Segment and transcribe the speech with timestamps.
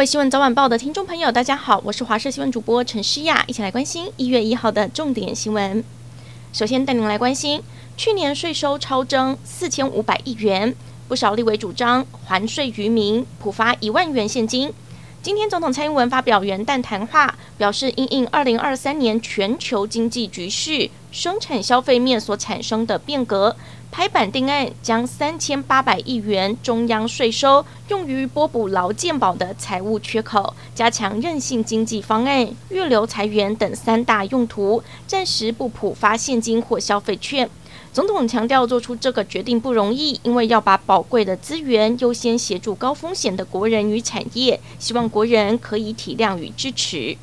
[0.00, 5.84] 位新闻早晚报的听众朋友，大家好，我是华社新闻主播陈诗雅，一起来关心一月一号的重点新闻。
[6.54, 7.62] 首先带您来关心，
[7.98, 10.74] 去年税收超征四千五百亿元，
[11.06, 14.72] 不少立委主张还税于民，普发一万元现金。
[15.22, 23.54] 今天总统蔡英文发表元旦谈话，表示因应二零二三年全球经济局势、生产消费面所产生的变革，
[23.90, 37.50] 拍板定案，将三千八百亿元中央税收用于拨补劳健保的财务缺口，加强韧性经济方案、预留财源等三大用途，暂时不普发现金或消费券。
[37.92, 47.16] 总统强调，做出这个决定不容易，因为要把宝贵的资源优先协助高风险的国人与产业，希望国人可以体谅与支持。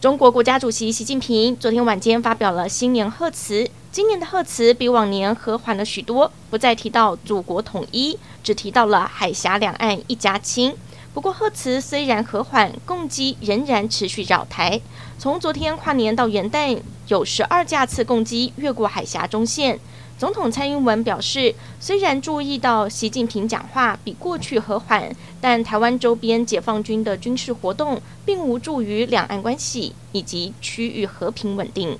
[0.00, 10.74] 中国国家主席习近平昨天晚间发表了新年贺词，今年的贺词比往年和缓了许多，不再提到祖国统一，只提到了海峡两岸一家亲。
[11.16, 14.78] 不过贺词虽然和缓，共机仍然持续扰台。
[15.18, 16.78] 从昨天跨年到元旦，
[17.08, 19.80] 有十二架次共机越过海峡中线。
[20.18, 31.98] 总统蔡英文表示，虽然注意到习近平讲话比过去和缓，但台湾周边解放军的军事活动并无助于两岸关系以及区域和平稳定。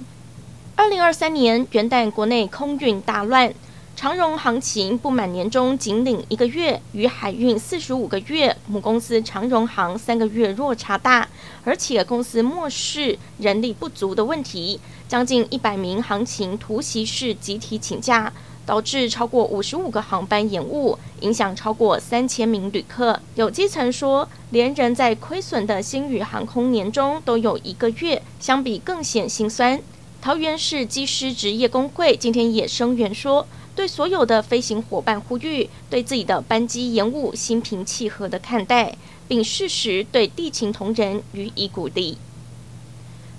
[0.74, 3.54] 二零二三年元旦，国内空运大乱。
[3.96, 11.26] 长荣行情不满年终仅领一个月，与海运四十五个月母公司长荣航三个月落差大，
[11.64, 18.30] 而且公司漠视人力不足的问题，将近一百名行情突袭式集体请假，
[18.66, 23.18] 导致超过五十五个航班延误，影响超过三千名旅客。
[23.36, 29.80] 有基层说，连人在亏损的星宇航空年终都有一个月，相比更显心酸。
[30.20, 33.46] 桃园市机师职业工会今天也声援说。
[33.76, 38.96] 对所有的飞行伙伴呼吁，对自己的班机延误心平气和地看待，
[39.28, 42.16] 并适时对地勤同仁予以鼓励。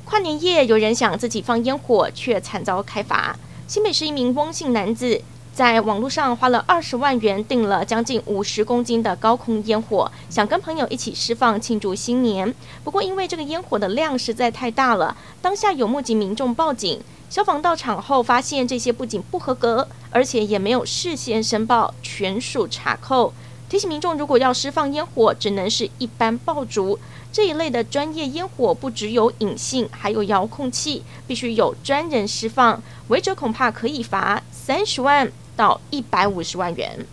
[0.06, 3.36] 跨年夜，有人想自己放烟火，却惨遭开罚。
[3.68, 5.20] 新北市一名翁姓男子
[5.54, 12.54] 在网络上花了二十万元订了将近五十公斤的高空烟火，想跟朋友一起释放庆祝新年。
[12.84, 17.02] 不过因为这个烟火的量实在太大了，当下有目击民众报警。
[17.30, 23.34] 消防到场后发现，这些不仅不合格，而且也没有事先申报，全属查扣。
[23.70, 26.98] 提醒民众，如果要释放烟火，只能是一般爆竹。
[27.34, 37.06] 这一类的专业烟火不只有引信，还有遥控器，必须有专人释放，违者恐怕可以罚三十万到一百五十万元。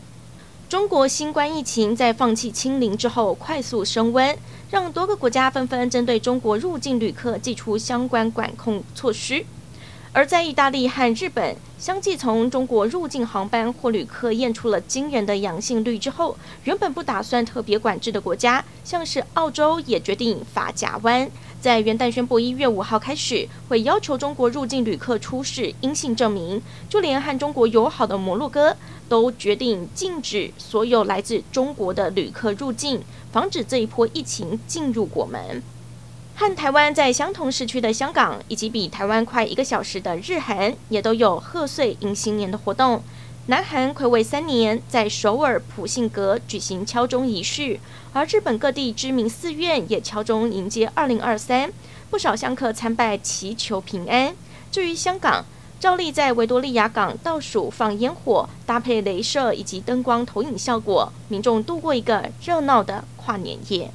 [0.69, 4.37] 中国新冠疫情在放弃清零之后快速升温，
[4.71, 9.45] 让多个国家纷纷针对中国入境旅客祭出相关管控措施。
[10.15, 21.29] 而在意大利和日本相继从中国入境航班或旅客验出了惊人的阳性率之后，原本不打算特别管制的国家，像是澳洲也决定发夹湾，
[21.61, 28.77] 在元旦宣布一月五号开始会要求中国入境旅客出示阴性证明，就连和中国友好的摩洛哥
[29.09, 33.03] 都决定禁止所有来自中国的旅客入境，
[33.33, 35.61] 防止这一波疫情进入国门。
[36.37, 43.03] 和台湾在相同时区的香港，以及比台湾快一个小时的日韩，也都有贺岁迎新年的活动。
[43.47, 47.79] 南韩睽违三年，在首尔普信阁举行敲钟仪式，
[48.13, 51.73] 而日本各地知名寺院也敲钟迎接二零二三，
[52.11, 54.35] 不少香客参拜祈求平安。
[54.73, 55.45] 至于香港，
[55.79, 63.91] 照例在维多利亚港倒数放烟火，搭配镭射以及灯光投影效果，民众度过一个热闹的跨年夜。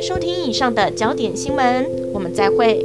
[0.00, 2.80] 收听以上的焦点新闻，我们再会。